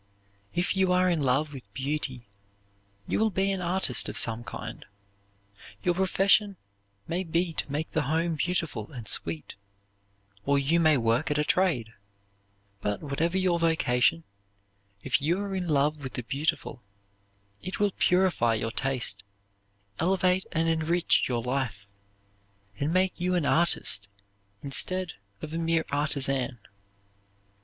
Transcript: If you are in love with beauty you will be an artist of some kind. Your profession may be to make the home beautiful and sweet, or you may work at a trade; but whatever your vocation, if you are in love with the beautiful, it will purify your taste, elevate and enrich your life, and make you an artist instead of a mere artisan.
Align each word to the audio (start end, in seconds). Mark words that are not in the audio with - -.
If 0.55 0.75
you 0.75 0.91
are 0.91 1.07
in 1.11 1.21
love 1.21 1.53
with 1.53 1.71
beauty 1.75 2.25
you 3.07 3.19
will 3.19 3.29
be 3.29 3.51
an 3.51 3.61
artist 3.61 4.09
of 4.09 4.17
some 4.17 4.43
kind. 4.43 4.83
Your 5.83 5.93
profession 5.93 6.57
may 7.07 7.23
be 7.23 7.53
to 7.53 7.71
make 7.71 7.91
the 7.91 8.01
home 8.01 8.33
beautiful 8.33 8.91
and 8.91 9.07
sweet, 9.07 9.53
or 10.43 10.57
you 10.57 10.79
may 10.79 10.97
work 10.97 11.29
at 11.29 11.37
a 11.37 11.43
trade; 11.43 11.93
but 12.81 13.03
whatever 13.03 13.37
your 13.37 13.59
vocation, 13.59 14.23
if 15.03 15.21
you 15.21 15.39
are 15.39 15.53
in 15.53 15.67
love 15.67 16.01
with 16.01 16.13
the 16.13 16.23
beautiful, 16.23 16.81
it 17.61 17.79
will 17.79 17.91
purify 17.99 18.55
your 18.55 18.71
taste, 18.71 19.21
elevate 19.99 20.47
and 20.51 20.67
enrich 20.67 21.27
your 21.29 21.43
life, 21.43 21.85
and 22.79 22.91
make 22.91 23.13
you 23.19 23.35
an 23.35 23.45
artist 23.45 24.07
instead 24.63 25.13
of 25.43 25.53
a 25.53 25.59
mere 25.59 25.85
artisan. 25.91 26.57